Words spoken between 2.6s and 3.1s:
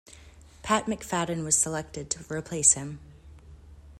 him.